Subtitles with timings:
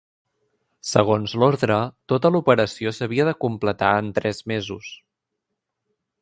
[0.91, 1.77] Segons l'ordre,
[2.13, 4.91] tota l'operació s'havia de completar en tres mesos.